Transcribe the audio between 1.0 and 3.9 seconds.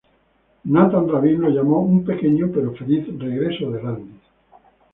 Rabin lo llamó un "pequeño pero feliz regreso de